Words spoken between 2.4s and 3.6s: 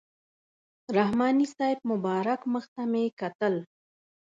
مخ ته مې کتل.